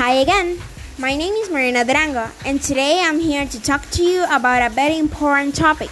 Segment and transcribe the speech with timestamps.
[0.00, 0.58] Hi again.
[0.96, 4.74] My name is Marina Durango, and today I'm here to talk to you about a
[4.74, 5.90] very important topic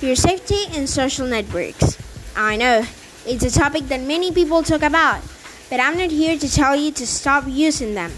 [0.00, 1.98] your safety in social networks.
[2.36, 2.86] I know,
[3.26, 5.22] it's a topic that many people talk about,
[5.68, 8.12] but I'm not here to tell you to stop using them.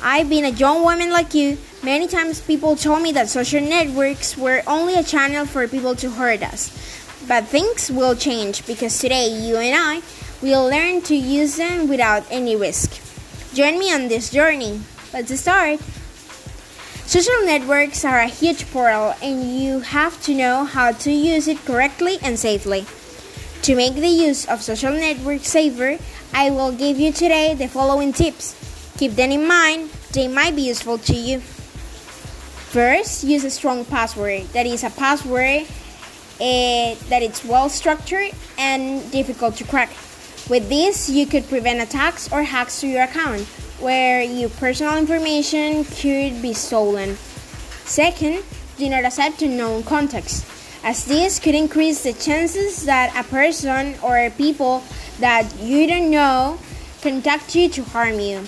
[0.00, 1.58] I've been a young woman like you.
[1.82, 6.08] Many times people told me that social networks were only a channel for people to
[6.08, 6.70] hurt us.
[7.26, 10.02] But things will change because today you and I
[10.40, 13.11] will learn to use them without any risk.
[13.54, 14.80] Join me on this journey.
[15.12, 15.78] Let's start.
[17.04, 21.62] Social networks are a huge portal, and you have to know how to use it
[21.66, 22.86] correctly and safely.
[23.68, 25.98] To make the use of social networks safer,
[26.32, 28.56] I will give you today the following tips.
[28.96, 31.40] Keep them in mind, they might be useful to you.
[32.72, 34.48] First, use a strong password.
[34.54, 35.66] That is a password
[36.40, 39.90] uh, that is well structured and difficult to crack.
[40.52, 43.40] With this, you could prevent attacks or hacks to your account
[43.80, 47.16] where your personal information could be stolen.
[47.86, 48.44] Second,
[48.76, 50.44] do not accept unknown contacts,
[50.84, 54.84] as this could increase the chances that a person or people
[55.20, 56.58] that you don't know
[57.00, 58.40] contact you to harm you.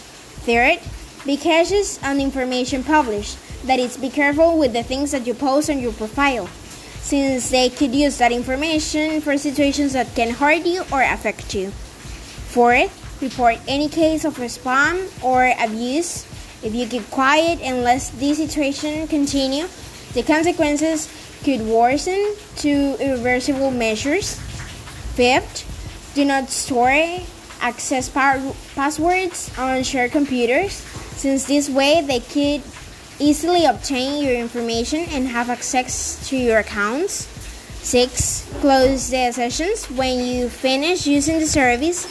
[0.45, 0.81] Third,
[1.25, 3.39] be cautious on information published.
[3.65, 6.49] That is, be careful with the things that you post on your profile,
[7.01, 11.73] since they could use that information for situations that can hurt you or affect you.
[12.55, 16.23] Fourth, report any case of spam or abuse.
[16.63, 19.67] If you keep quiet and let this situation continue,
[20.13, 21.11] the consequences
[21.43, 24.39] could worsen to irreversible measures.
[25.19, 25.67] Fifth,
[26.15, 27.19] do not store
[27.61, 30.75] access passwords on shared computers,
[31.19, 32.63] since this way they could
[33.19, 37.27] easily obtain your information and have access to your accounts.
[37.83, 38.47] 6.
[38.61, 42.07] Close the sessions when you finish using the service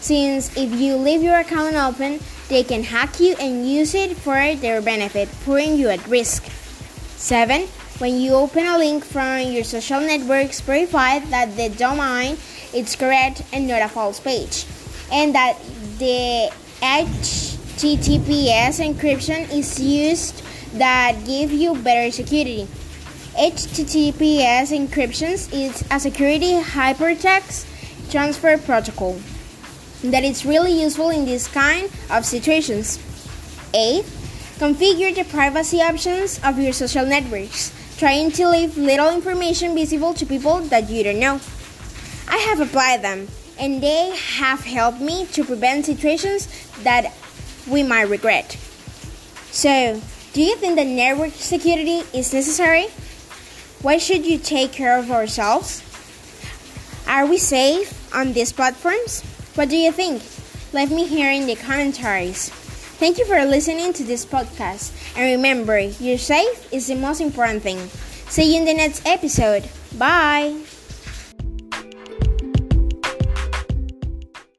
[0.00, 4.54] since if you leave your account open, they can hack you and use it for
[4.56, 6.44] their benefit, putting you at risk.
[7.16, 7.68] 7.
[7.98, 12.38] When you open a link from your social networks, verify that the domain
[12.72, 14.66] is correct and not a false page,
[15.10, 15.58] and that
[15.98, 16.48] the
[16.80, 20.42] HTTPS encryption is used
[20.74, 22.68] that give you better security.
[23.34, 27.66] HTTPS encryptions is a security hypertext
[28.10, 29.18] transfer protocol
[30.02, 32.98] that is really useful in this kind of situations.
[33.74, 34.04] 8.
[34.58, 40.26] Configure the privacy options of your social networks, trying to leave little information visible to
[40.26, 41.40] people that you don't know.
[42.28, 46.48] I have applied them, and they have helped me to prevent situations
[46.82, 47.12] that
[47.68, 48.56] we might regret.
[49.50, 50.00] So,
[50.32, 52.88] do you think that network security is necessary?
[53.82, 55.82] Why should you take care of ourselves?
[57.06, 59.22] Are we safe on these platforms?
[59.54, 60.22] What do you think?
[60.72, 62.50] Let me hear in the commentaries.
[62.98, 64.92] Thank you for listening to this podcast.
[65.16, 67.78] And remember, your safe is the most important thing.
[68.28, 69.68] See you in the next episode.
[69.96, 70.77] Bye.